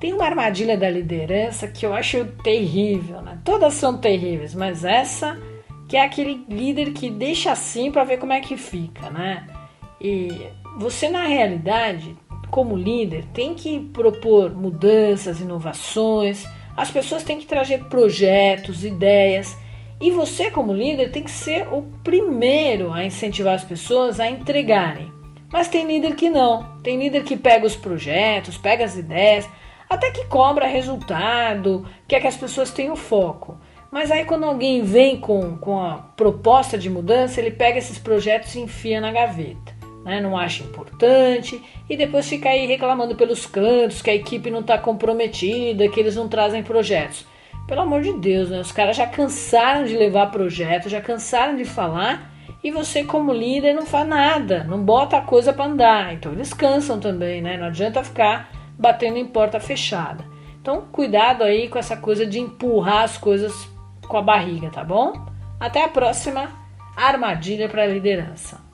[0.00, 3.38] Tem uma armadilha da liderança que eu acho terrível, né?
[3.44, 5.38] Todas são terríveis, mas essa
[5.88, 9.46] que é aquele líder que deixa assim para ver como é que fica, né?
[10.00, 10.30] E
[10.76, 12.16] você na realidade,
[12.50, 16.46] como líder, tem que propor mudanças, inovações.
[16.76, 19.56] As pessoas têm que trazer projetos, ideias.
[20.00, 25.10] E você, como líder, tem que ser o primeiro a incentivar as pessoas a entregarem.
[25.50, 26.76] Mas tem líder que não.
[26.82, 29.48] Tem líder que pega os projetos, pega as ideias,
[29.88, 33.58] até que cobra resultado, quer que as pessoas tenham foco.
[33.90, 38.54] Mas aí quando alguém vem com, com a proposta de mudança, ele pega esses projetos
[38.54, 39.74] e enfia na gaveta.
[40.04, 40.20] Né?
[40.20, 44.76] Não acha importante e depois fica aí reclamando pelos cantos que a equipe não está
[44.76, 47.26] comprometida, que eles não trazem projetos.
[47.66, 48.60] Pelo amor de Deus, né?
[48.60, 53.74] Os caras já cansaram de levar projetos, já cansaram de falar e você como líder
[53.74, 56.14] não faz nada, não bota a coisa para andar.
[56.14, 57.56] Então eles cansam também, né?
[57.56, 60.24] Não adianta ficar batendo em porta fechada.
[60.60, 63.68] Então, cuidado aí com essa coisa de empurrar as coisas
[64.06, 65.26] com a barriga, tá bom?
[65.60, 66.50] Até a próxima
[66.96, 68.65] armadilha para a liderança.